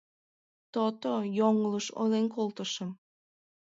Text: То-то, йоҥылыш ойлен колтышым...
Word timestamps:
То-то, 0.73 1.13
йоҥылыш 1.37 1.87
ойлен 2.01 2.25
колтышым... 2.35 2.89